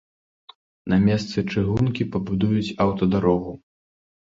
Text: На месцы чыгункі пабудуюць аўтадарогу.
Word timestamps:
На 0.93 0.99
месцы 1.03 1.45
чыгункі 1.51 2.03
пабудуюць 2.19 2.67
аўтадарогу. 2.83 3.51